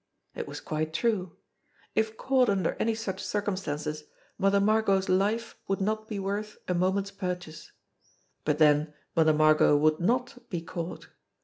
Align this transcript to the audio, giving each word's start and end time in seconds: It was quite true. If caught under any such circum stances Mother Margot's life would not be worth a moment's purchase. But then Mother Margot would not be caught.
It 0.33 0.47
was 0.47 0.61
quite 0.61 0.95
true. 0.95 1.37
If 1.93 2.17
caught 2.17 2.49
under 2.49 2.71
any 2.79 2.95
such 2.95 3.23
circum 3.23 3.55
stances 3.55 4.05
Mother 4.39 4.59
Margot's 4.59 5.09
life 5.09 5.55
would 5.67 5.79
not 5.79 6.07
be 6.07 6.17
worth 6.17 6.57
a 6.67 6.73
moment's 6.73 7.11
purchase. 7.11 7.71
But 8.43 8.57
then 8.57 8.95
Mother 9.15 9.33
Margot 9.33 9.77
would 9.77 9.99
not 9.99 10.49
be 10.49 10.59
caught. 10.61 11.09